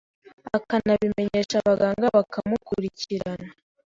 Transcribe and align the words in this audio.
akanabimenyesha 0.57 1.55
abaganga 1.61 2.05
bakamukurikirana 2.15 3.47